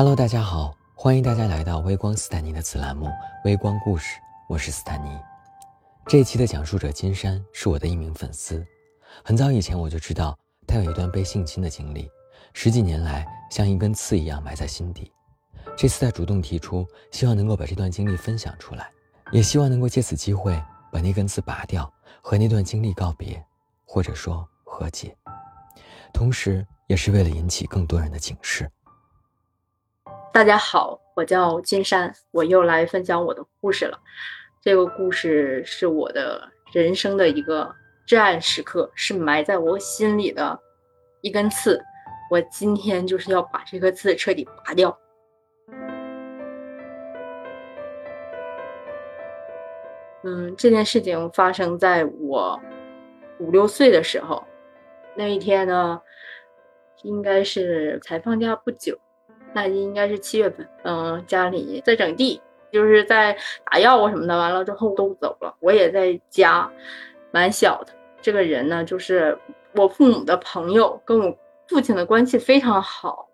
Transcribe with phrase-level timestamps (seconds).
[0.00, 3.04] Hello，大家好，欢迎大家来到微光斯坦尼的子栏目
[3.44, 4.16] 《微光故事》，
[4.48, 5.10] 我是斯坦尼。
[6.06, 8.66] 这一期的讲述者金山是我的一名粉丝，
[9.22, 10.34] 很早以前我就知道
[10.66, 12.10] 他有一段被性侵的经历，
[12.54, 15.12] 十几年来像一根刺一样埋在心底。
[15.76, 18.90] 这次他主动提出，希望能够把这段经历分享出来，
[19.32, 20.58] 也希望能够借此机会
[20.90, 23.44] 把那根刺拔掉，和那段经历告别，
[23.84, 25.14] 或者说和解，
[26.10, 28.66] 同时也是为了引起更多人的警示。
[30.32, 33.98] 大家好，我叫金山，我又来分享我的故事了。
[34.62, 37.74] 这个故事是我的人生的一个
[38.06, 40.56] 至暗时刻，是埋在我心里的
[41.20, 41.82] 一根刺。
[42.30, 44.96] 我今天就是要把这个刺彻底拔掉。
[50.22, 52.60] 嗯，这件事情发生在我
[53.40, 54.46] 五六岁的时候，
[55.16, 56.00] 那一天呢，
[57.02, 58.96] 应该是才放假不久。
[59.52, 62.40] 那应该是七月份，嗯，家里在整地，
[62.72, 63.36] 就是在
[63.70, 64.38] 打药啊什么的。
[64.38, 66.70] 完了之后都走了，我也在家，
[67.32, 67.92] 蛮小的。
[68.22, 69.36] 这个人呢，就是
[69.74, 71.36] 我父母的朋友，跟我
[71.68, 73.28] 父亲的关系非常好，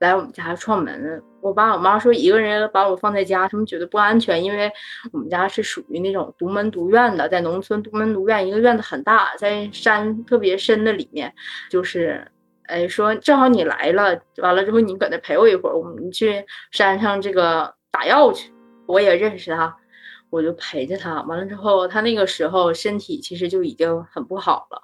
[0.00, 1.22] 来我们家串门。
[1.40, 4.70] 我爸我妈说一个人把我放在家，他们觉得不安全，因为
[5.12, 11.32] 我们家是属于那种独门独院的，在农村独门独院，一个院子很大，在山特别深的里面，
[11.70, 12.26] 就是。
[12.70, 18.52] 哎，说正好你来了，完了之后你搁那陪我一会儿，我们去山上这个打药去。
[18.86, 19.76] 我也认识他，
[20.30, 21.20] 我就陪着他。
[21.22, 24.82] 完了之后，他那个时候身体其实就已经很不好了，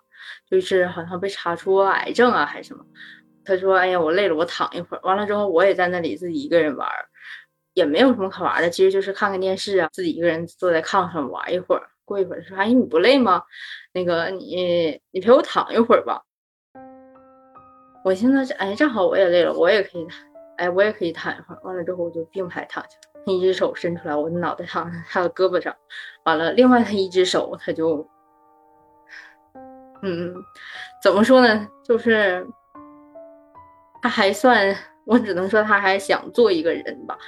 [0.51, 2.85] 就是好像被查出癌症啊还是什么。
[3.45, 6.89] 他说：“哎呀，我累了，我躺一会儿。”完了之后，我也在那里自己一个人玩，
[7.75, 11.83] 也没有什么可玩的，其实就是看看电视啊，自己一个人坐在炕上玩一会儿。
[12.05, 13.43] 过一会儿说：“哎，你不累吗？
[13.93, 16.23] 那个你你陪我躺一会儿吧。”
[18.07, 20.07] 我现在是哎，正好我也累了，我也可以，
[20.59, 21.59] 哎，我也可以躺一会儿。
[21.65, 22.91] 完了之后我就并排躺下，
[23.27, 25.75] 一只手伸出来，我的脑袋躺在他的胳膊上。
[26.23, 28.09] 完了，另外他一只手他就，
[30.03, 30.33] 嗯，
[31.03, 31.67] 怎么说呢？
[31.83, 32.47] 就是
[34.01, 34.73] 他还算，
[35.05, 37.19] 我只能说他还想做一个人吧。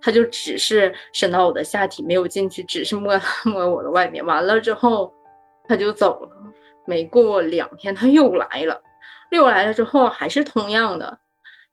[0.00, 4.24] 他就只是伸到我的下体，没有进去，只是摸摸我的外面。
[4.24, 5.12] 完了之后
[5.68, 6.30] 他就走了。
[6.86, 8.80] 没过两天他又来了。
[9.30, 11.18] 遛来了之后还是同样的，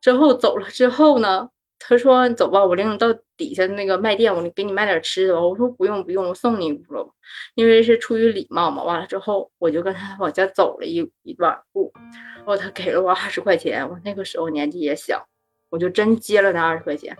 [0.01, 1.49] 之后走了之后呢，
[1.79, 5.41] 他说走吧，我领你到底下那个卖店，我给你买点吃的吧。
[5.41, 7.07] 我说不用不用，我送你一步了，
[7.55, 8.83] 因为是出于礼貌嘛。
[8.83, 11.91] 完了之后，我就跟他往家走了一一段路，
[12.37, 13.87] 然后他给了我二十块钱。
[13.89, 15.27] 我那个时候年纪也小，
[15.69, 17.15] 我就真接了那二十块钱。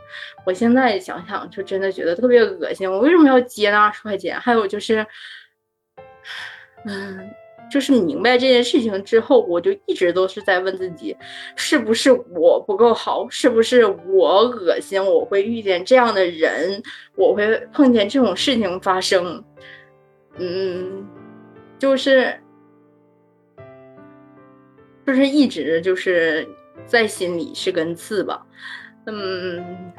[0.45, 2.89] 我现在想想，就真的觉得特别恶心。
[2.89, 4.39] 我为什么要接那二十块钱？
[4.39, 5.05] 还有就是，
[6.85, 7.29] 嗯。
[7.73, 11.17] 就是明白这件事情之后，我就一直都是在问自己，
[11.56, 16.84] 是不是我不够好，是不是我恶心，我会遇见这样的人，
[17.16, 19.44] 我会碰见这种事情发生，
[20.38, 21.03] 嗯，
[21.79, 22.39] 就是，
[25.07, 26.47] 就是一直就是
[26.85, 28.45] 在心里是根刺吧，
[29.07, 29.91] 嗯，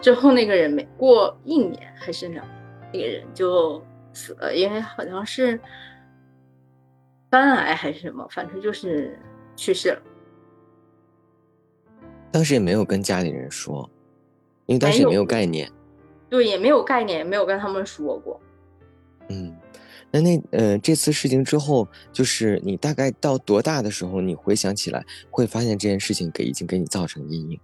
[0.00, 2.42] 之后那个人没过一年还是两，
[2.90, 3.84] 那个人就
[4.14, 5.60] 死了，因为好像是。
[7.36, 9.18] 肝癌还是什么，反正就是
[9.56, 10.02] 去世了。
[12.32, 13.88] 当时也没有跟家里人说，
[14.64, 15.70] 因为当时也没有概念。
[16.30, 18.40] 对，也没有概念，也没有跟他们说过。
[19.28, 19.54] 嗯，
[20.10, 27.60] 那那呃，这次事情之后，就是你大概到多大的时候，你回想起来会发现这件事情给已经给你造成阴影。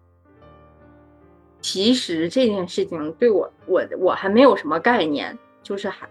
[1.62, 6.06] 其实这件事情对我，我我还没有什么概念，就是还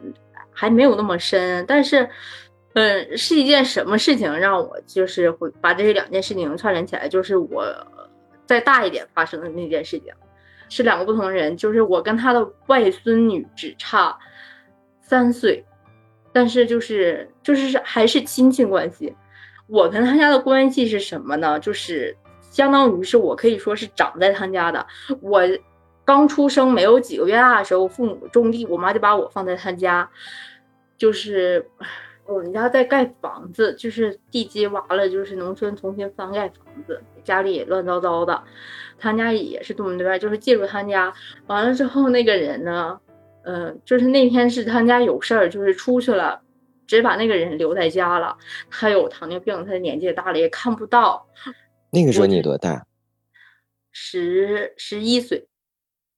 [0.52, 2.10] 还没有那么深，但是。
[2.74, 7.06] 嗯，是一件什么事情让我就是会把这两件事情串联起来？
[7.10, 7.66] 就是我
[8.46, 10.14] 再大一点发生的那件事情，
[10.70, 11.58] 是两个不同人。
[11.58, 14.18] 就是我跟他的外孙女只差
[15.02, 15.66] 三岁，
[16.32, 19.14] 但是就是就是还是亲戚关系。
[19.68, 21.60] 我跟他家的关系是什么呢？
[21.60, 22.16] 就是
[22.52, 24.88] 相当于是我可以说是长在他家的。
[25.20, 25.42] 我
[26.06, 30.10] 刚出生没有几个月大的时候，父母种地，我妈就把我放在他家，
[30.98, 31.70] 就是。
[32.26, 38.42] 我们家在盖房子，就是地基挖了，就是农村重新翻盖房子，家里也乱糟糟的。
[38.98, 41.14] 他家也是东门独院，就是借住他家。
[41.48, 43.00] 完了之后，那个人呢，
[43.44, 46.42] 嗯，就是那天是他家有事儿，就是出去了，
[46.88, 48.38] 只把那个人留在家了。
[48.70, 51.28] 他有糖尿病，他的年纪也大了，也看不到。
[51.92, 52.86] 那个时候你多大？
[53.92, 55.48] 十十一岁。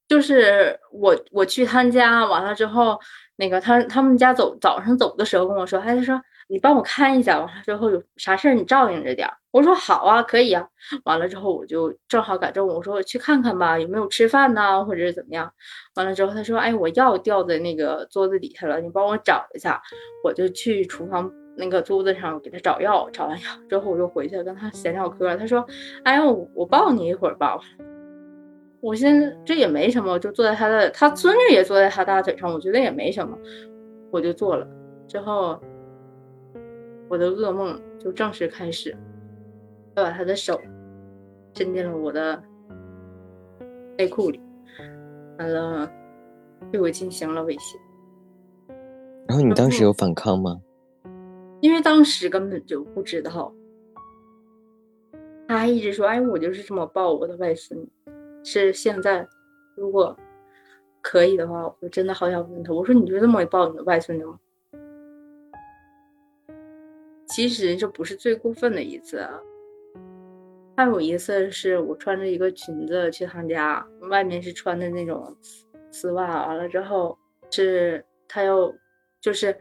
[0.06, 3.00] 就是我我去他家完了之后。
[3.36, 9.28] 那个他他们家走早上走的时候跟我说，他就说，你帮我看一下，完了之后有啥事儿你照应着点。
[9.50, 10.66] 我说好啊，可以啊。
[11.04, 15.52] 完了之后我就正好赶正，我说我去看看吧，有没有吃饭呐，或者是怎么样。
[15.96, 19.80] 完了之后他说，哎，我药掉在那个桌子底下了，你帮我找一下。
[20.22, 25.36] 我就去厨房那个桌子上给他找药，找完药之后我就回去跟他闲聊嗑。
[25.36, 25.66] 他说，
[26.04, 26.22] 哎呀，
[26.54, 27.58] 我抱你一会儿吧。
[28.84, 33.36] 我现在这也没什么，就坐在他的，他孙女也坐在他大腿上，我觉得也没什么，
[34.10, 34.68] 我就坐了。
[35.08, 35.58] 之后。
[37.06, 38.96] 我的噩梦就正式开始，
[39.94, 40.58] 他把他的手
[41.52, 42.42] 伸进了我的
[43.98, 44.40] 内裤里，
[45.38, 45.88] 完了
[46.72, 47.76] 对我进行了猥亵。
[49.28, 50.60] 然后你当时有反抗吗？
[51.60, 53.52] 因为当时根本就不知道，
[55.46, 57.86] 他还一直说：“哎，我就是这么抱我的外孙女。”
[58.44, 59.26] 是现在，
[59.74, 60.16] 如果
[61.00, 64.38] 可以的话，我真的好想问他，我说：“你就这么抱你的外孙女吗？”
[67.26, 69.26] 其实这不是最过分的一次，
[70.76, 75.36] 还有一次是我穿着一个裙子去他家，外面是穿的那种
[75.90, 77.18] 丝袜，完了之后
[77.50, 78.72] 是他要，
[79.20, 79.56] 就是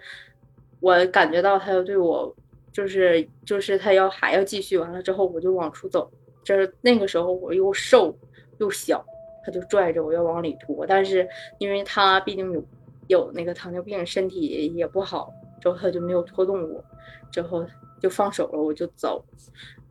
[0.82, 2.36] 我感觉到他要对我，
[2.72, 6.12] 就是就是他要还要继续，完了之后我就往出走，
[6.44, 8.16] 就是那个时候我又瘦
[8.60, 9.06] 又小，
[9.46, 11.28] 他就拽着我要往里拖，但是
[11.58, 12.64] 因为他毕竟有
[13.08, 15.34] 有那个糖尿病，身体也不好。
[15.62, 16.84] 之后他就没有拖动我，
[17.32, 17.66] 之后
[18.02, 19.24] 就放手了，我就走。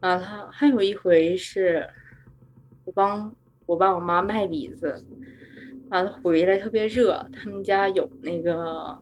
[0.01, 1.89] 啊，他还有一回是，
[2.85, 5.03] 我帮我爸我妈卖李子，
[5.89, 8.99] 完了回来特别热，他们家有那个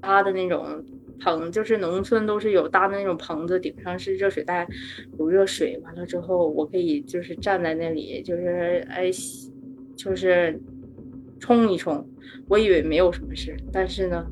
[0.00, 0.84] 搭的那种
[1.20, 4.66] 棚，就是农村都是有搭的那种棚子，顶上是热水袋，
[5.18, 5.78] 有热水。
[5.84, 9.10] 完了之后，我可以就是站在那里，就是哎，
[9.96, 10.60] 就是
[11.38, 12.06] 冲一冲。
[12.48, 14.26] 我以为没有什么事，但是呢。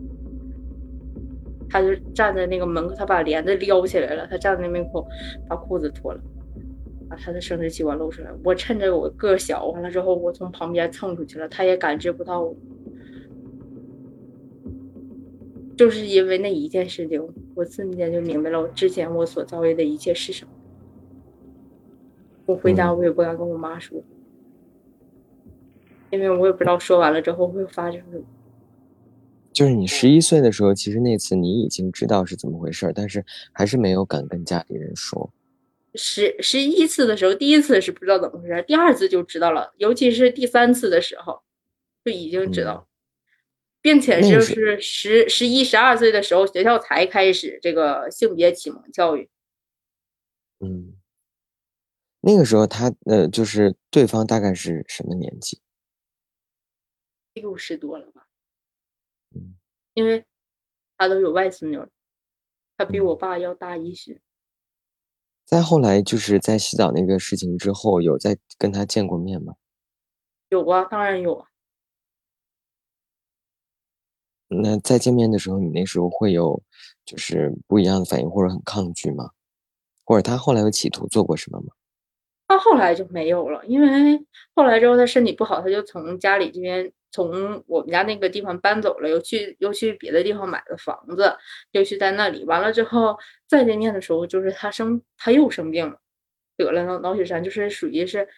[1.68, 4.24] 他就站在那个门口，他把帘子撩起来了。
[4.30, 5.04] 他站在那门口，
[5.48, 6.20] 把裤子脱了，
[7.10, 8.30] 把他的生殖器官露出来。
[8.44, 11.48] 我趁着我个小，完了之后，我从旁边蹭出去了。
[11.48, 12.56] 他也感知不到我，
[15.76, 17.22] 就是因为那一件事情，
[17.54, 20.50] 我瞬间就明白了，我之前我所遭遇的一切是什么。
[22.46, 24.02] 我回家我也不敢跟我妈说，
[26.10, 28.24] 因为我也不知道说完了之后会发生什么。
[29.52, 35.32] 就是你十一岁的时候，其实那次你已经知道是怎么回事，但是还是没有敢跟家里人说。
[35.94, 41.40] 十十一次的时候，第一次是不知道怎么回事，第二次就知道了，尤其是第三次的时候，
[42.04, 42.86] 就已经知道，
[43.80, 49.28] 并且就是十十一十二岁的时候，学校才开始这个性别启蒙教育。
[50.60, 50.96] 嗯，
[52.20, 55.60] 那个时候他呃，就是对方大概是什么年纪？
[57.34, 58.26] 六十多了吧。
[59.34, 59.56] 嗯
[59.94, 60.26] 因为
[60.98, 61.78] 他都有外孙女，
[62.76, 64.20] 他比我爸要大一岁。
[65.44, 69.54] 再后来，就是在洗澡那个事情之后，有再跟他见过面吗？
[70.50, 71.48] 有啊，当然有啊。
[74.48, 76.62] 那再见面的时候，你那时候会有
[77.04, 79.30] 就是不一样的反应，或者很抗拒吗？
[80.04, 81.66] 或者他后来有企图做过什么吗？
[82.48, 84.24] 他后来就没有了，因为
[84.54, 86.92] 后来之后他身体不好，他就从家里这边。
[87.12, 91.34] 从我们家那个地方搬走了，又去又去别的地方买了房子，
[91.70, 92.44] 又去在那里。
[92.44, 95.98] 完了之后再见面的时候，就是他生他又生病了，
[96.58, 98.28] 得了脑脑血栓，就是属于是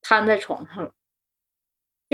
[0.00, 0.92] 瘫在床上了，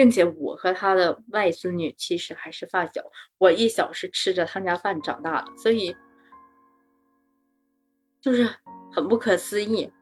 [0.01, 3.03] 并且我和他的外孙女其实还是发小，
[3.37, 5.95] 我一小是吃着他家饭长大的，所以
[8.23, 8.49] 就是
[8.91, 9.93] 很不可思议，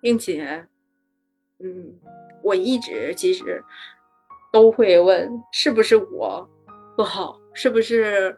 [0.00, 0.68] 并且，
[1.58, 1.98] 嗯，
[2.44, 3.64] 我一直其实。
[4.50, 6.48] 都会问是不是我
[6.96, 8.34] 不好，是不是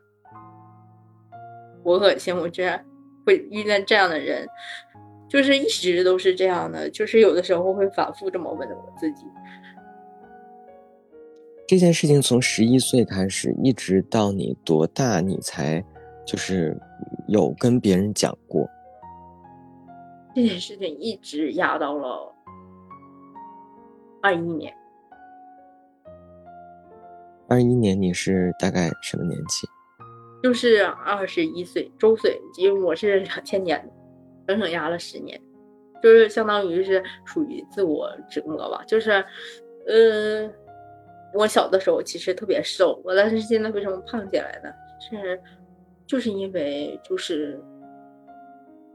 [1.84, 2.36] 我恶心？
[2.36, 2.84] 我居然
[3.24, 4.44] 会遇见这样的人，
[5.28, 9.24] 就是一直都是这样的，就是有的时候会反复这么问我自己。
[11.70, 15.80] 这件事情从十一岁开始，一直到你多大，你才
[16.26, 16.76] 就是
[17.28, 18.68] 有跟别人讲过
[20.34, 22.34] 这件事情，一直压到了
[24.20, 24.74] 二一年。
[27.48, 29.64] 二一年你是大概什么年纪？
[30.42, 33.88] 就是二十一岁周岁，因为我是两千年，
[34.44, 35.40] 整整压了十年，
[36.02, 38.82] 就是相当于是属于自我折磨吧。
[38.88, 39.24] 就是，
[39.86, 40.50] 呃，
[41.34, 44.70] 我小的时候其实特别瘦，我但是现在为什么胖起来呢？
[45.00, 45.40] 是，
[46.06, 47.62] 就是因为就是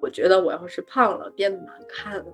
[0.02, 2.26] 我觉得我要是胖了变得难看了，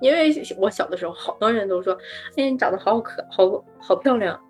[0.00, 1.96] 因为我小的时候好多人都说，
[2.36, 4.40] 哎，你长得好可好好漂亮。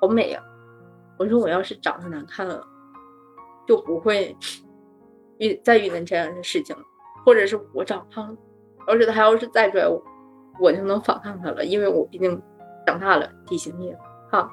[0.00, 0.42] 好美呀！
[1.18, 2.66] 我说我要是长得难看了，
[3.68, 4.34] 就不会
[5.36, 6.82] 遇再遇见这样的事情了，
[7.22, 8.36] 或者是我长胖了，
[8.86, 10.02] 而且他要是再拽我，
[10.58, 12.40] 我就能反抗他了，因为我毕竟
[12.86, 13.96] 长大了，体型也
[14.30, 14.50] 胖。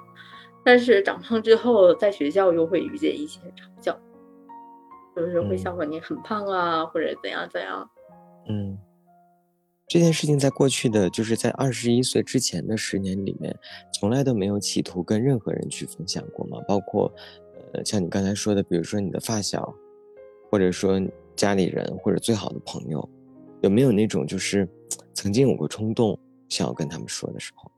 [0.63, 3.97] 但是长胖之后，在学校又会遇见一些嘲笑，
[5.15, 7.89] 就是会笑话你很胖啊，或者怎样怎样。
[8.49, 8.77] 嗯，
[9.87, 13.57] 这件事情在过去的就是在二十一岁之前的十年里面，
[13.93, 16.57] 从来都没有企图跟任何人去分享过吗？
[16.67, 17.09] 包括，
[17.73, 19.73] 呃，像你刚才说的，比如说你的发小，
[20.51, 21.01] 或者说
[21.35, 23.09] 家里人，或者最好的朋友，
[23.61, 24.67] 有没有那种就是
[25.13, 26.19] 曾经有过冲动
[26.49, 27.71] 想要跟他们说的时候？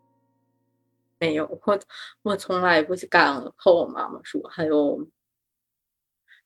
[1.20, 1.80] 没有，我
[2.24, 4.42] 我从来不敢和我妈妈说。
[4.50, 5.06] 还有，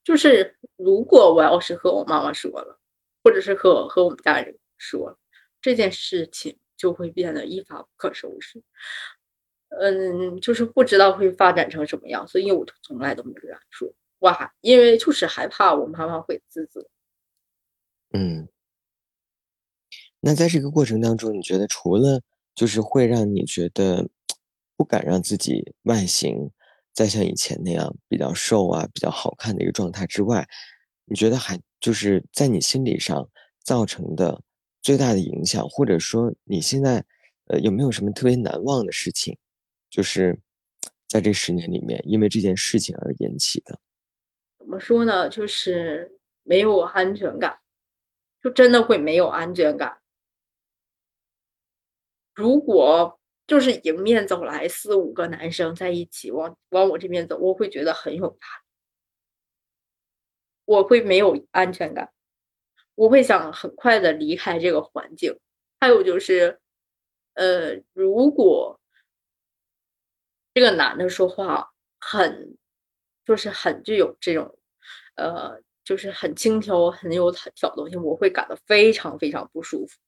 [0.03, 2.79] 就是如果我要是和我妈妈说了，
[3.23, 5.17] 或者是和和我们家人说了，
[5.61, 8.63] 这件事情就会变得一发不可收拾。
[9.69, 13.93] 嗯，就是不知道会发展成什么样，所以我从来都没敢说。
[14.19, 16.87] 哇，因为就是害怕我妈妈会自责。
[18.11, 18.47] 嗯，
[20.19, 22.21] 那在这个过程当中，你觉得除了
[22.55, 24.09] 就是会让你觉得。
[24.75, 26.49] 不敢让自己外形
[26.93, 30.47] 再像以前那样比较瘦啊、比较好看的一个状态之外，
[31.05, 33.27] 你觉得还就是在你心理上
[33.63, 34.41] 造成的
[34.81, 37.03] 最大的影响，或者说你现在
[37.47, 39.37] 呃有没有什么特别难忘的事情，
[39.89, 40.39] 就是
[41.07, 43.79] 在这十年里面因为这件事情而引起的？
[44.59, 45.29] 怎么说呢？
[45.29, 47.57] 就是没有安全感，
[48.41, 49.97] 就真的会没有安全感。
[52.33, 53.19] 如果。
[53.53, 58.63] 就是迎面走来四五个男生在一起往往我这边走，我会觉得很有压力，
[60.65, 62.11] 我会没有安全感，
[62.95, 65.39] 我会想很快的离开这个环境。
[65.79, 66.59] 还有就是，
[67.35, 68.79] 呃，如果
[70.55, 72.57] 这个男的说话很，
[73.23, 74.57] 就是很具有这种，
[75.13, 79.99] 呃，就是很轻佻、很有挑动性，我会感到非常非常不舒服。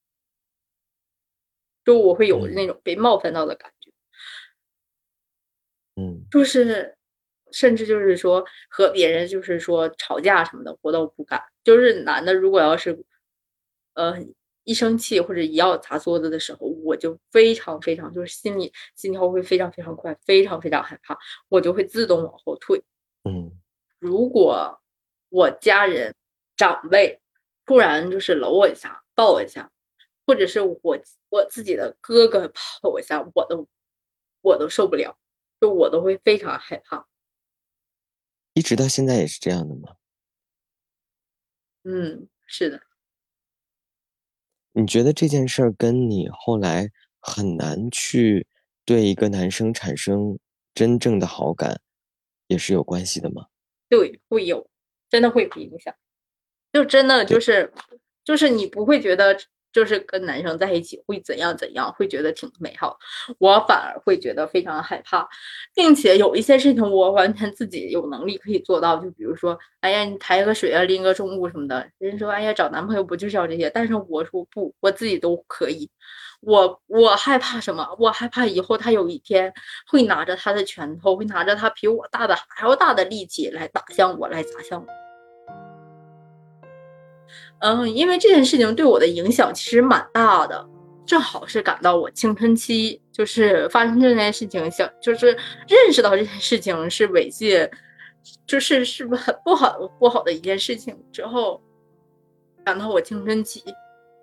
[1.85, 3.91] 就我会有那种被冒犯到的感觉，
[5.95, 6.97] 嗯，就是，
[7.51, 11.41] 甚至就是说和别人就是说吵架什么的，我都不敢。
[11.63, 13.05] 就是男的，如果要是，
[13.93, 14.17] 呃，
[14.63, 21.17] 一生气或者一要砸桌子的时候，我就非常非常就是心里心跳会非常非常快，非常非常害怕，
[21.49, 22.83] 我就会自动往后退。
[23.23, 23.51] 嗯，
[23.99, 24.81] 如果
[25.29, 26.13] 我家人
[26.57, 27.21] 长辈
[27.65, 29.71] 突然就是搂我一下，抱我一下。
[30.25, 33.67] 或者是我我自己的哥哥抱我一下，我都
[34.41, 35.17] 我都受不了，
[35.61, 37.07] 就我都会非常害怕。
[38.53, 39.97] 一直到现在也是这样的吗？
[41.83, 42.81] 嗯，是的。
[44.71, 46.89] 你觉得这件事儿跟你后来
[47.19, 48.47] 很难去
[48.83, 50.39] 对一个男生产生
[50.73, 51.79] 真正的好感，
[52.47, 53.47] 也是有关系的吗？
[53.87, 54.67] 对，会有，
[55.09, 55.95] 真的会有影响。
[56.73, 57.71] 就真的就是
[58.23, 59.39] 就是你不会觉得。
[59.75, 62.97] 就是跟男生在一起会怎样怎样，会觉得挺美好。
[63.39, 65.27] 我反而会觉得非常害怕，
[65.73, 68.95] 并且有一些事情我完全自己有能力可以做到。
[68.95, 71.85] 就比如说，哎呀，你抬个水啊，拎个重物什么的。
[71.97, 73.69] 人说，哎呀，找男朋友不就是要这些？
[73.69, 75.89] 但是我说不，我自己都可以。
[76.39, 77.85] 我我害怕什么？
[77.99, 79.53] 我害怕以后他有一天
[79.91, 85.04] 会拿着他的拳头，会拿着他比我大的还要大的力气来打向我，来砸向我。
[87.67, 90.63] 嗯，因为这件事情对我的影响其实蛮大的，
[91.03, 95.35] 正好是赶到我青春期，就是发生这件事情，想就是
[95.67, 97.67] 认识到这件事情是猥亵，
[98.45, 101.59] 就是是不是很不好不好的一件事情之后，
[102.63, 103.63] 赶到我青春期，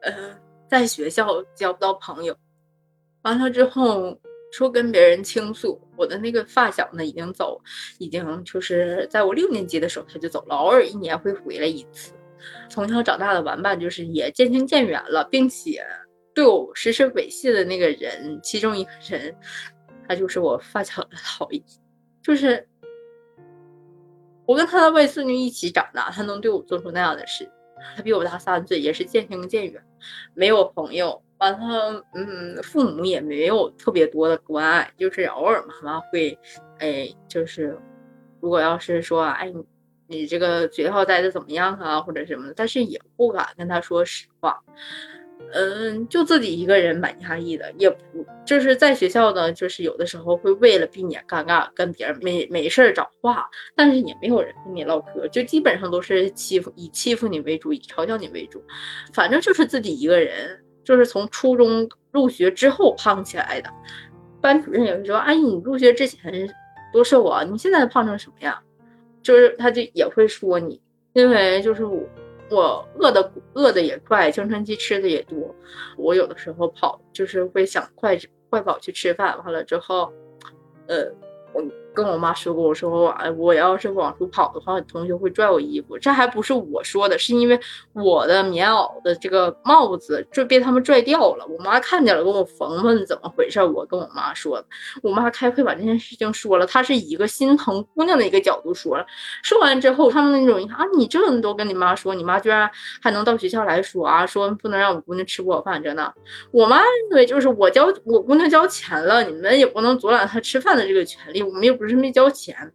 [0.03, 0.39] 呃，
[0.71, 2.37] 在学校交不到朋友，
[3.23, 4.17] 完了之后
[4.53, 7.61] 说跟别人倾诉，我的那个发小呢已经走，
[7.99, 12.13] 已经就是在我六年级的时候他就走了，偶尔一年会回来一次。
[12.69, 15.85] 从小长大的玩伴就是也渐行渐远了，并且
[16.35, 19.35] 对我实施猥亵的那个人，其中一个人，
[20.09, 21.63] 他就是我发小的老姨，
[22.23, 22.67] 就是
[24.47, 27.49] 我跟他的外孙女一起长大，他能对我做出那样的事，
[27.95, 29.83] 他比我大三岁，也是渐行渐远，
[30.35, 36.39] 没有朋友，完了，嗯，父母也没有特别多的关爱，就是偶尔妈妈会，
[36.79, 37.79] 哎，就是
[38.41, 39.53] 如果要是说，哎。
[40.13, 44.63] 你这个学校待的怎么样啊，或者什么的，但是也不敢跟他说实话，
[45.55, 47.97] 嗯，就自己一个人蛮压抑的，也不
[48.45, 58.63] 就是在学校呢，就是有的时候会为了避免尴尬，跟别人没没事儿找话，但是也没有人跟你唠嗑，就基本上都是欺负以欺负你为主，以嘲笑你为主，
[59.13, 63.71] 反正就是自己一个人，就是从初中入学之后胖起来的，
[64.41, 66.49] 班主任也会说，阿姨你入学之前
[66.93, 68.57] 多瘦啊，你现在胖成什么样？
[69.23, 70.81] 就是他就也会说你，
[71.13, 72.03] 因为就是我
[72.51, 75.55] 我饿的饿的也快，青春期吃的也多，
[75.97, 78.19] 我有的时候跑就是会想快
[78.51, 80.13] 快跑去吃饭，完了之后，
[80.87, 81.11] 呃，
[81.53, 81.63] 我。
[81.95, 85.99] 跟我妈说过，我说哎，我要是往出跑的话，同学会拽我衣服。
[85.99, 87.61] 这还不是我说的，是因为
[87.93, 91.47] 我的棉袄的这个帽子就被他们拽掉了。
[91.47, 93.63] 我妈看见了，给我缝缝怎么回事。
[93.63, 94.65] 我跟我妈说，
[95.03, 99.05] 我妈开会把这件事情说了，她是一个心疼姑娘的一个角度说了。
[99.43, 102.71] 说完之后，他们那种啊，你这都跟你妈说，你妈居然
[103.03, 106.15] 还能到学校来说啊，说不能让我姑娘吃不饱饭，真的。
[106.53, 111.82] 我妈认为就是我交我姑娘交钱了，你们也不能阻拦她吃饭的这个权利，我们又。
[111.83, 112.73] 不是没交钱，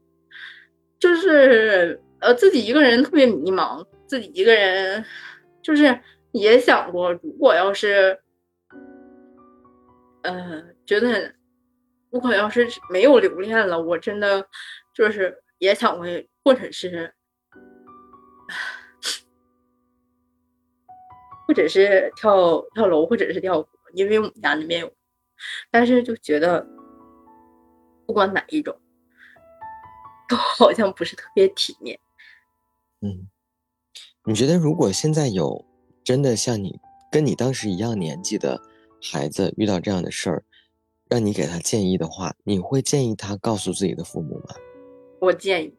[0.99, 5.05] 就是呃自己一个人特别迷茫，自己一个人
[5.61, 5.97] 就是
[6.33, 8.19] 也想过，如果要是
[10.23, 11.33] 呃觉得
[12.09, 14.45] 如果要是没有留恋了，我真的
[14.93, 16.05] 就是也想过，
[16.43, 17.13] 或者是
[21.47, 24.91] 或者是跳跳楼，或者是跳河，因为我们家那边有，
[25.71, 26.67] 但是就觉得
[28.05, 28.77] 不管哪一种。
[30.27, 31.99] 都 好像不是特别体面。
[33.01, 33.27] 嗯，
[34.25, 35.63] 你觉得如果现在有
[36.03, 36.79] 真的像你
[37.11, 38.61] 跟你当时一样年纪的
[39.01, 40.43] 孩子遇到这样的事儿，
[41.09, 44.55] 让你给他建议的话，你会建议他告诉自己的父母吗？
[45.19, 45.73] 我建议。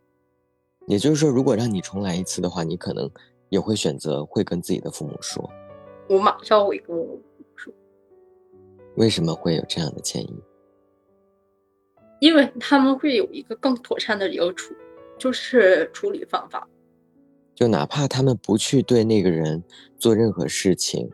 [0.86, 3.10] 也就是说，如果让你重来一次的话，你可能
[3.50, 5.50] 也会选择会跟自己的父母说。
[6.08, 7.74] 我马上会跟我父母说。
[8.96, 10.42] 为什么会有这样的建议？
[12.20, 14.74] 因为他们会有一个更妥善的一个处，
[15.18, 16.66] 就是处理方法。
[17.54, 19.62] 就哪怕他们不去对那个人
[19.98, 21.10] 做任何事情，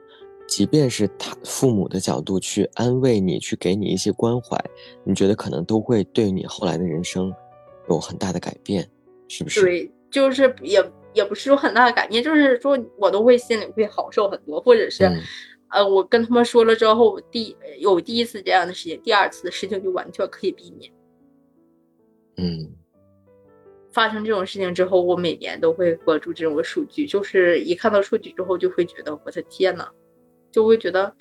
[0.47, 4.63] 即便是他父母的角度去安慰你，去给你一些关怀，
[5.05, 7.33] 你觉得可能都会对你后来的人生
[7.89, 8.87] 有很大的改变，
[9.27, 9.63] 是不是？
[9.63, 15.11] 对，就是也也不是有很大的改变，就是说我都会心里会好受很多，或者是，
[15.75, 20.93] 呃，我跟他们说了之后，第有第一次这样的事情，第二次的事情就完全可以避免。
[22.37, 22.73] 嗯，
[23.93, 29.89] 发生这种事情之后，我每年都会关注这种数据，就是一看到数据之后，就会觉得我的天呐，
[30.53, 31.13] 就会觉得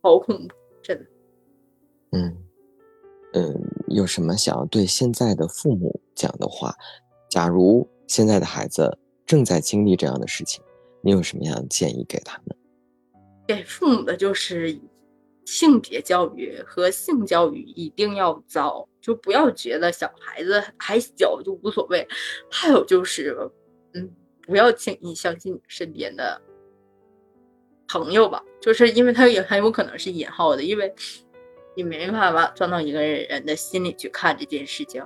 [0.00, 1.04] 好恐怖，真的。
[2.12, 2.36] 嗯
[3.32, 6.72] 嗯，有什么想要对现在的父母讲的话？
[7.28, 10.62] 假如现在的孩子正在经历这样的事情，
[11.02, 12.56] 你有什么样的建议给他们？
[13.48, 14.78] 给父母的就是
[15.44, 18.88] 性别教育和性教育一定要早。
[19.00, 22.06] 就不要觉得小孩子还小就无所谓，
[22.50, 23.34] 还有就是，
[23.94, 24.10] 嗯，
[24.42, 26.42] 不要轻易相信身边的
[27.86, 30.94] 朋友吧，就是因为他也很有可能是引号的，因为
[31.74, 35.02] 你没办法钻到一个人的心里去看这件事情，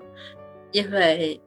[0.72, 1.40] 因为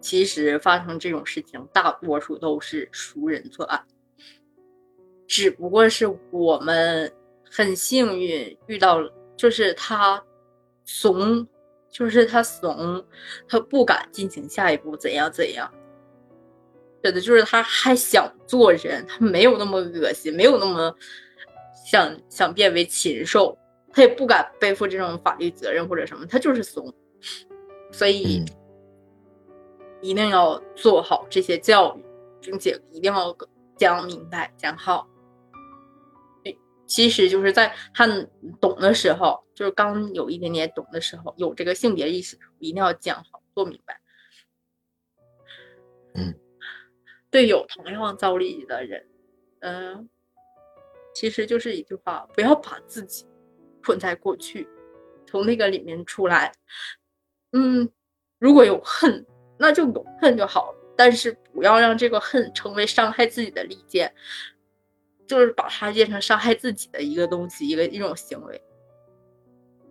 [0.00, 3.84] 其实发生这种事情大多数都是熟人作案，
[5.28, 7.12] 只不过是我们
[7.48, 9.14] 很幸运遇到了。
[9.36, 10.20] 就是他
[10.84, 11.46] 怂，
[11.88, 13.04] 就是他怂，
[13.46, 15.72] 他不敢进行下一步怎样怎样。
[17.04, 20.92] 真的就是他还想做人，他没有那么恶心，没有那么
[21.86, 23.56] 想想变为禽兽，
[23.92, 26.92] 他也不敢背负这种法律责任或者什么，他就是怂。
[27.92, 28.44] 所以
[30.00, 32.04] 一定要做好这些教育，
[32.40, 33.36] 并且一定要
[33.76, 35.08] 讲明白、讲好。
[36.88, 38.06] 其实就是在他
[38.60, 44.00] 懂的时候，就是刚有一点点懂的时候，有这个性别意识，一定要讲好、做明白。
[46.14, 46.34] 嗯，
[47.30, 49.06] 对有同样遭遇的人，
[49.60, 50.08] 嗯，
[51.14, 53.26] 其实就是一句话：不要把自己
[53.84, 54.66] 困在过去，
[55.26, 56.50] 从那个里面出来。
[57.52, 57.88] 嗯，
[58.38, 59.24] 如果有恨，
[59.58, 64.14] 那就有恨就好了，但是不要让这个恨成为伤害自己的利剑。
[65.28, 68.60] 就是把它变成伤害自己的一个东西，一个一种行为。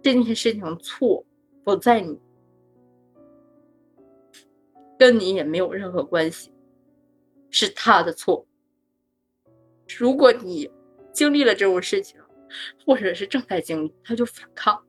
[0.01, 1.23] 这件事情错
[1.63, 2.19] 不在你，
[4.97, 6.51] 跟你也没有任何关系，
[7.51, 8.47] 是他的错。
[9.99, 10.71] 如果你
[11.13, 12.19] 经历了这种事情，
[12.83, 14.87] 或者是正在经历，他就反抗，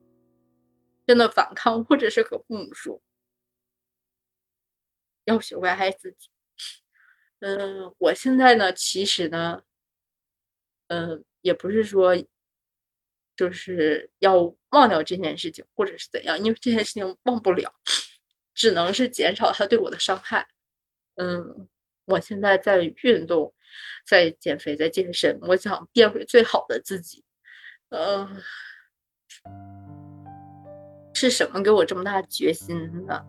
[1.07, 3.03] 真的反抗，或者是和父母说，
[5.25, 6.31] 要学会爱自己。
[7.41, 9.63] 嗯，我现在呢，其实呢。
[10.88, 12.16] 嗯，也不是说
[13.37, 17.72] 就是要忘掉这件事情，或者是怎样，因为这件事情忘不了，
[18.55, 20.48] 只能是减少他对我的伤害。
[21.14, 21.68] 嗯，
[22.07, 23.55] 我现在在运动，
[24.07, 27.24] 在减肥，在健身，我想变回最好的自己。
[27.90, 28.42] 嗯，
[31.14, 33.24] 是什么给我这么大决心呢？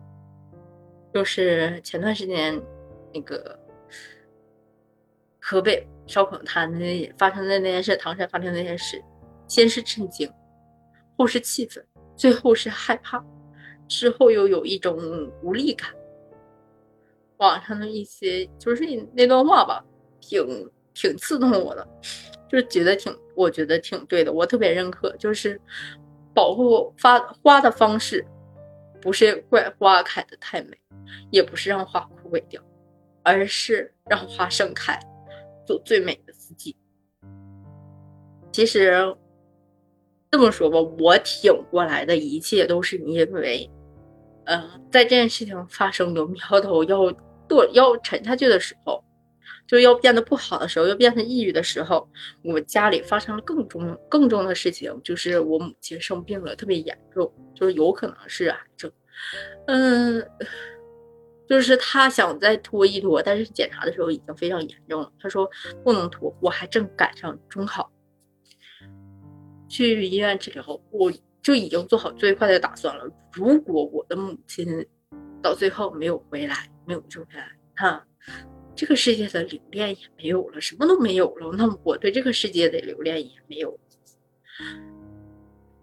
[1.12, 2.60] 就是前段时间
[3.12, 3.58] 那个
[5.40, 9.00] 河北烧烤摊那发生的那件事，唐山发生那件事，
[9.46, 10.28] 先是震惊，
[11.16, 11.82] 后是气愤，
[12.16, 13.24] 最后是害怕，
[13.86, 14.98] 之后又有一种
[15.42, 15.88] 无力感。
[17.36, 19.84] 网上的一些就是那段话吧，
[20.20, 21.88] 挺挺刺痛我的，
[22.48, 25.58] 就是觉得挺，我觉得挺对的，我特别认可，就是
[26.34, 28.26] 保护发花的方式，
[29.00, 30.76] 不是怪花开的太美，
[31.30, 32.60] 也不是让花枯萎掉，
[33.22, 35.00] 而是让花盛开，
[35.70, 36.76] 做最美的自己。
[38.52, 39.16] 其实
[40.30, 43.70] 这么说吧，我挺过来的一切都是因为，
[44.44, 47.14] 嗯，在这件事情发生有苗头要。
[47.50, 49.02] 堕要沉下去的时候，
[49.66, 52.08] 就要变得不好的时候，要变成抑郁的时候，
[52.44, 58.88] 我家里发生了更重更重的事情，就是我母亲生病了，特别严重，就是有可能是癌症。
[59.66, 60.24] 嗯，
[61.50, 65.12] 就是他想再拖一拖，但是检查的时候已经非常严重了。
[65.18, 65.50] 他说
[65.82, 67.90] 不能拖，我还正赶上中考，
[69.68, 73.04] 去医院治疗，我就已经做好最坏的打算了。
[73.32, 74.86] 如果我的母亲
[75.42, 76.54] 到最后没有回来，
[76.86, 78.06] 没有救下来，哈，
[78.76, 81.50] 这个世界的留恋也没有了，什么都没有了。
[81.56, 83.76] 那我对这个世界的留恋也没有。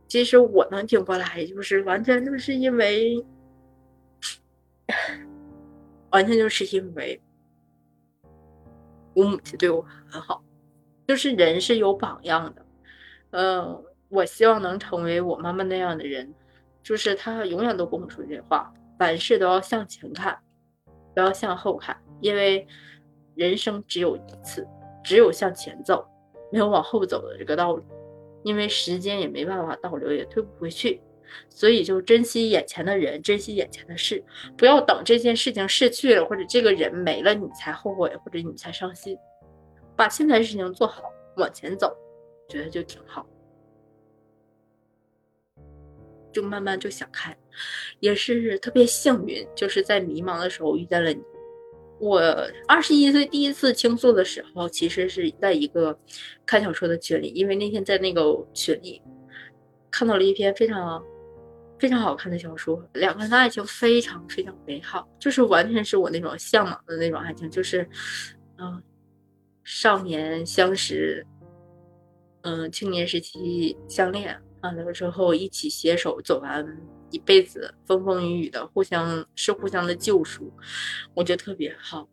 [0.08, 3.21] 其实我能挺过来，就是完全就是因为，
[6.11, 7.21] 完全就是因为
[9.13, 10.43] 我母亲对我很好。
[11.07, 12.65] 就是人是有榜样的，
[13.31, 16.33] 嗯，我希望能成为我妈妈那样的人，
[16.83, 20.37] 就是她永远都跟我说这话，凡事都要向前看。
[21.13, 22.67] 不要向后看，因为
[23.35, 24.67] 人生只有一次，
[25.03, 26.05] 只有向前走，
[26.51, 27.83] 没有往后走的这个道理。
[28.43, 31.01] 因为时间也没办法倒流，也退不回去，
[31.49, 34.23] 所以就珍惜眼前的人，珍惜眼前的事，
[34.57, 39.17] 不要等这件事情逝去了，或者这个人没了，你才后悔，或者你才伤心。
[39.95, 41.03] 把现在的事情做好，
[41.37, 41.95] 往前走，
[42.49, 43.25] 觉得就挺好。
[46.31, 47.35] 就慢慢就想开，
[47.99, 51.19] 也是特别幸运，就是在迷茫的时候遇见了你。
[51.99, 52.21] 我
[52.67, 55.99] 二十一岁第一次倾诉的时候，其实是在一个
[56.45, 59.01] 看小说的群里，因为那天在那个群里
[59.89, 61.03] 看到了一篇非常
[61.79, 67.87] 非常好看的小说，两个人的爱情非常非常美好，就是完全是我那种向往的那种爱情，就是
[68.57, 68.81] 嗯，
[69.63, 71.25] 少年相识，
[72.41, 74.39] 嗯，青年时期相恋。
[74.63, 76.65] 完了之后，一起携手走完
[77.11, 80.51] 一辈子，风风雨雨的，互相是互相的救赎，
[81.13, 82.09] 我觉得特别好。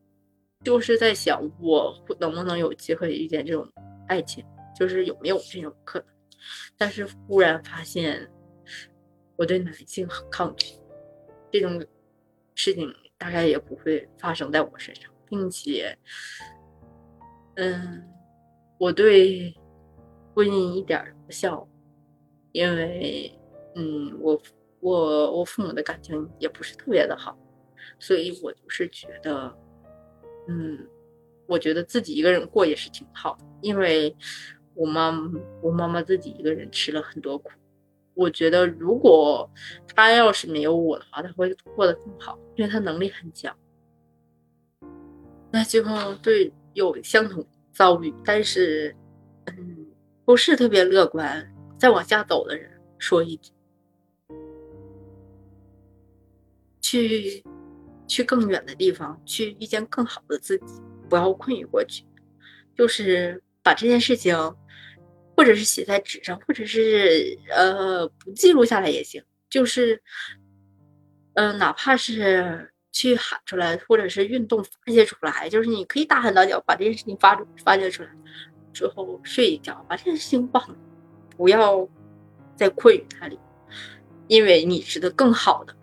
[0.63, 3.67] 就是在想，我能不能有机会遇见这种
[4.09, 4.45] 爱情，
[4.79, 6.09] 就是有没有这种可能？
[6.77, 8.31] 但是忽然发现，
[9.37, 10.75] 我对男性很抗拒，
[11.51, 11.85] 这种
[12.55, 15.97] 事情大概也不会发生在我身上，并且，
[17.57, 18.03] 嗯，
[18.79, 19.55] 我对
[20.35, 21.69] 婚姻一点不孝。
[22.53, 23.37] 因为，
[23.75, 24.41] 嗯，我
[24.79, 27.37] 我我父母的感情也不是特别的好，
[27.99, 29.53] 所以我就是觉得，
[30.47, 30.89] 嗯，
[31.49, 33.37] 我觉得自己一个人过也是挺好。
[33.61, 34.17] 因为
[34.75, 35.11] 我妈
[35.61, 37.51] 我妈妈自己一个人吃了很多苦，
[38.15, 39.49] 我觉得如果
[39.95, 43.55] 他要是没有我的话，他会过得更好，因为他能力很强。
[45.51, 45.83] 那就
[46.17, 48.95] 对有相同遭遇，但是，
[49.47, 49.87] 嗯，
[50.25, 51.51] 不是特别乐观。
[51.79, 53.53] 再往下走的人说一句
[56.81, 57.45] ：“去，
[58.07, 62.05] 去更远的地方，去遇见更好的自己，不要困于过去。
[62.77, 64.35] 就是把这件事情，
[65.37, 69.23] 或者是写在纸上，或者是呃不记录下来也行。
[69.51, 70.03] 就是，
[71.35, 78.09] 嗯，哪怕是去喊出来，或者是运动发泄出来，就是你可以大喊大叫，把这件事情发发泄出来，
[78.73, 80.77] 之后睡一觉，把这件事情忘了。”
[81.37, 81.89] 不要
[82.55, 83.37] 再困于它里，
[84.29, 85.75] 因为你值得更好的。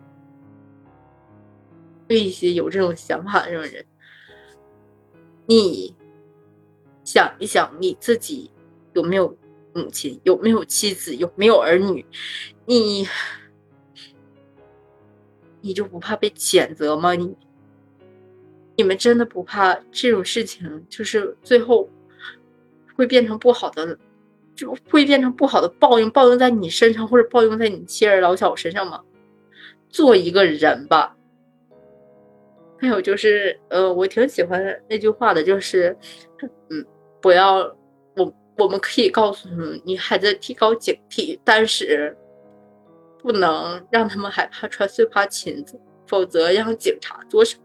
[2.08, 3.84] 对一些有这种想法的这种人，
[5.44, 5.94] 你
[7.04, 8.50] 想一想你自己
[8.94, 9.36] 有没有
[9.74, 12.04] 母亲，有没有妻子，有没有儿女，
[12.66, 13.06] 你
[15.60, 17.14] 你就不怕被谴责吗？
[17.14, 17.36] 你
[18.76, 21.88] 你们真的不怕这种事情，就是最后
[22.96, 23.98] 会变成不好的？
[24.54, 29.02] 就会变成不好的报应，报应在你身上，或者报应在你妻儿老小身上吗？
[29.88, 31.16] 做一个人吧。
[32.78, 35.96] 还有就是，呃，我挺喜欢那句话的，就是，
[36.68, 36.84] 嗯，
[37.20, 37.74] 不要，
[38.58, 39.48] 我们可以告诉
[39.84, 42.16] 你还在提高警惕，但是
[43.18, 47.62] 不能让他们害怕穿碎花裙子，否则让警察做什么？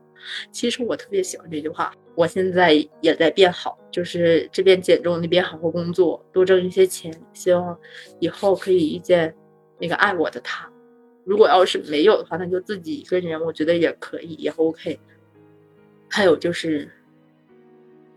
[0.52, 1.93] 其实我特别喜欢这句话。
[2.15, 7.78] 我现在也在变好，就是这边减重，那边好好工作，多挣一些钱，希望
[8.19, 9.36] 以后可以遇见
[9.78, 10.67] 那个爱我的他。
[11.23, 15.00] 如果要是没有的话，那就自己一个人，我觉得也可以，也 OK。
[16.10, 16.91] 还有就是，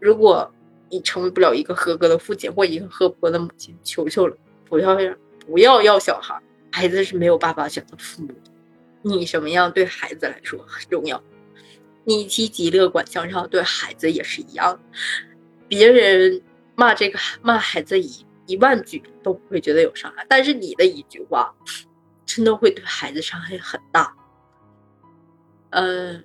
[0.01, 0.51] 如果
[0.91, 4.37] 你成为不了一个合格的父亲或一个合格的母亲，求求了，
[4.69, 4.97] 不要
[5.47, 6.39] 不要要小孩，
[6.73, 8.51] 孩子是没有办法选择父母的，
[9.03, 11.23] 你什么样对孩子来说很重要。
[12.05, 14.81] 你积极乐观向上，对孩子也是一样。
[15.69, 16.43] 别人
[16.75, 21.55] 骂这个骂孩子一一万句都不会觉得有伤害，但是你的一句话，
[22.27, 24.13] 真的会对孩子伤害很大。
[25.71, 26.25] 嗯，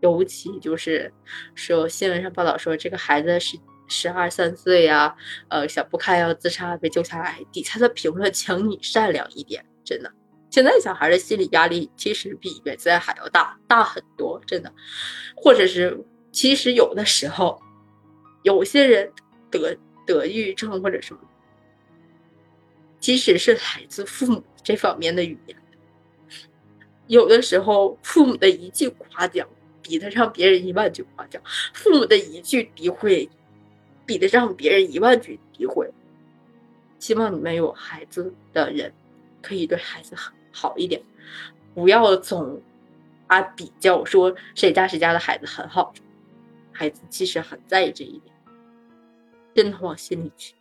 [0.00, 1.12] 尤其就是
[1.54, 5.16] 说新闻上报道说这个孩子是十二三岁呀，
[5.48, 10.12] 呃想不开要自杀被救下来，底下的评论请你善良一点，真的。
[10.50, 14.72] 现在小孩的心理压力其实比原来还要大，大很多，真的。
[15.36, 17.60] 或者是，其实有的时候，
[18.42, 19.12] 有些人
[19.50, 21.20] 得得抑郁症或者什么，
[23.00, 25.56] 其实是来自父母这方面的语言。
[27.06, 29.46] 有的时候，父母的一句夸奖，
[29.86, 31.40] 比得上别人一万句夸奖；
[31.72, 33.30] 父母的一句诋毁，
[34.04, 35.88] 比得上别人一万句诋毁。
[36.98, 38.92] 希望你们有孩子的人，
[39.40, 40.32] 可以对孩子好。
[40.58, 41.02] 好一点，
[41.74, 42.62] 不要总
[43.26, 45.92] 啊比较说谁家谁家的孩子很好，
[46.72, 48.34] 孩子其实很在意这一点，
[49.54, 50.54] 真的往心里去，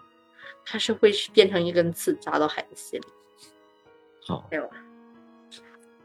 [0.65, 3.05] 他是会变成一根刺扎到孩子心里。
[4.27, 4.69] 好，没有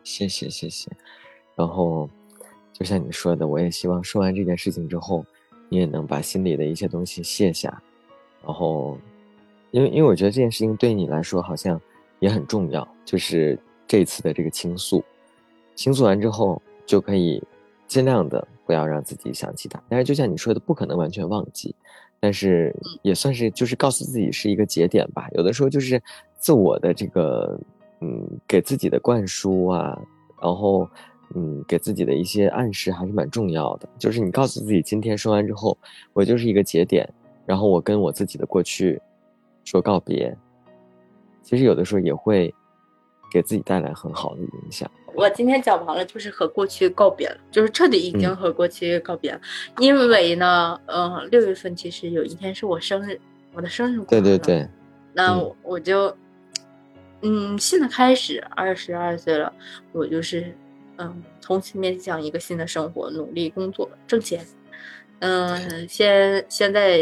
[0.05, 0.89] 谢谢谢谢。
[1.57, 2.09] 然后
[2.81, 5.25] 就像你说的，我也希望说完这件事情之后，
[5.69, 7.81] 你也能把心里的一些东西卸下。
[8.45, 8.99] 然后，
[9.71, 11.81] 因为因为我觉得这件事情对你来说好像
[12.19, 13.57] 也很重要，就是。
[13.91, 15.03] 这次的这个倾诉，
[15.75, 17.43] 倾诉完之后就可以
[17.89, 19.83] 尽量的不要让自己想起他。
[19.89, 21.75] 但是就像你说的，不可能完全忘记，
[22.21, 25.27] 但是也算是就是告诉自己是一个节点吧。
[25.33, 26.01] 有的时候就是
[26.39, 27.59] 自我的这个
[27.99, 30.01] 嗯给自己的灌输啊，
[30.41, 30.89] 然后
[31.35, 33.89] 嗯给自己的一些暗示还是蛮重要的。
[33.99, 35.77] 就是你告诉自己，今天说完之后，
[36.13, 37.09] 我就是一个节点，
[37.47, 39.01] 然后我跟我自己的过去
[39.65, 40.37] 说告别。
[41.43, 42.55] 其实有的时候也会。
[43.33, 44.91] 给自己带来很好的影响。
[45.15, 49.41] 我今天讲完了，就是和过去告别了，就是彻底已经和过去告别了。
[49.79, 53.21] 因为呢，嗯，六月份其实有一天是我生日，
[53.53, 54.05] 我的生日。
[54.09, 54.67] 对对对。
[55.13, 56.13] 那我就，
[57.21, 59.53] 嗯，新的开始二十二岁了，
[59.93, 60.53] 我就是，
[61.01, 64.47] 嗯，重新面向一个新的生活，努力工作挣钱。
[65.21, 66.99] 嗯，先现在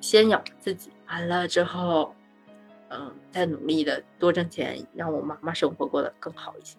[0.00, 2.14] 先养自己，完了之后。
[2.90, 6.76] 嗯，再努力的多挣钱，让我妈妈生活过得更好一些。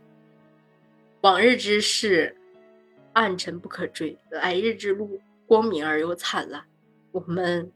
[1.19, 2.37] 往日之事，
[3.11, 6.63] 暗沉不可追；来日之路，光明而又灿烂。
[7.11, 7.69] 我们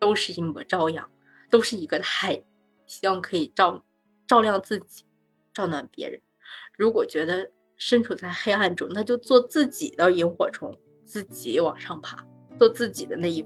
[0.00, 1.08] 都是一抹朝阳，
[1.48, 2.42] 都是一个太阳，
[2.86, 3.84] 希望可以照
[4.26, 5.04] 照亮自己，
[5.52, 6.20] 照暖别人。
[6.76, 7.48] 如果觉得
[7.78, 12.18] 身处在黑暗中，那就做自己的萤火虫，自己往上爬，
[12.58, 13.42] 做自己的那一。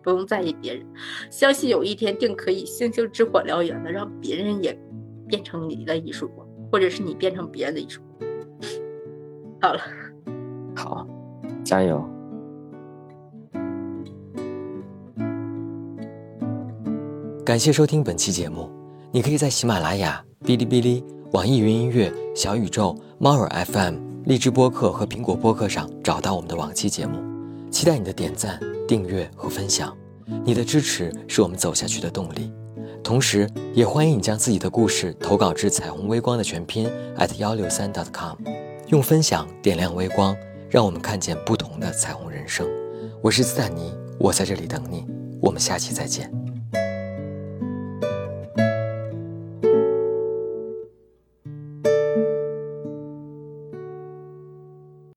[0.00, 0.86] 不用在意别人，
[1.28, 4.78] 相信有一天定可以星星之火燎原的，让别人也
[5.26, 8.30] 变成你的艺术光，或者是你变成别人的艺术光。
[9.60, 9.80] 好了，
[10.76, 11.06] 好，
[11.64, 12.02] 加油！
[17.44, 18.70] 感谢收听本期节目，
[19.10, 27.18] 你可以在喜马拉雅、哔哩哔哩、网易云音乐、小宇宙、猫耳 FM、荔枝播客和苹果播客上找到我们的往期节目。
[27.68, 28.60] 期待你的点赞。
[28.86, 29.94] 订阅和分享，
[30.44, 32.52] 你的支持是我们走下去的动力。
[33.02, 38.38] 同时，也欢迎你将自己的故事投稿至彩虹微光的全拼 at 幺六三 dot com，
[38.86, 40.34] 用分享点亮微光，
[40.70, 42.66] 让我们看见不同的彩虹人生。
[43.20, 45.04] 我是斯坦尼，我在这里等你，
[45.42, 46.32] 我们下期再见。